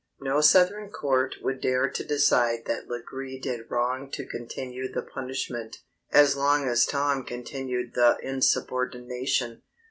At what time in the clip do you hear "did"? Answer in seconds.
3.37-3.69